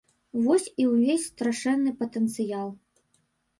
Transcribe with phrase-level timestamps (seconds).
[0.45, 2.69] Вось і ўвесь страшэнны патэнцыял.